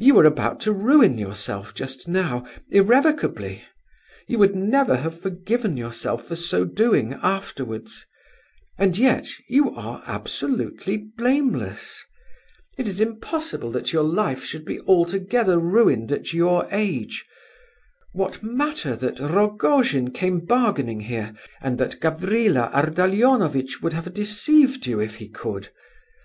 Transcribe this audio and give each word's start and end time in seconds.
You 0.00 0.14
were 0.14 0.24
about 0.24 0.58
to 0.62 0.72
ruin 0.72 1.16
yourself 1.16 1.74
just 1.74 2.08
now, 2.08 2.44
irrevocably; 2.70 3.62
you 4.26 4.36
would 4.38 4.56
never 4.56 4.96
have 4.96 5.20
forgiven 5.20 5.76
yourself 5.76 6.26
for 6.26 6.34
so 6.34 6.64
doing 6.64 7.14
afterwards; 7.22 8.04
and 8.78 8.98
yet, 8.98 9.28
you 9.48 9.72
are 9.76 10.02
absolutely 10.08 10.96
blameless. 11.16 12.04
It 12.78 12.88
is 12.88 13.00
impossible 13.00 13.70
that 13.70 13.92
your 13.92 14.02
life 14.02 14.42
should 14.44 14.64
be 14.64 14.80
altogether 14.80 15.56
ruined 15.60 16.10
at 16.10 16.32
your 16.32 16.66
age. 16.72 17.24
What 18.12 18.42
matter 18.42 18.96
that 18.96 19.20
Rogojin 19.20 20.10
came 20.10 20.40
bargaining 20.44 21.02
here, 21.02 21.32
and 21.62 21.78
that 21.78 22.00
Gavrila 22.00 22.72
Ardalionovitch 22.74 23.80
would 23.82 23.92
have 23.92 24.12
deceived 24.12 24.88
you 24.88 24.98
if 24.98 25.14
he 25.18 25.28
could? 25.28 25.68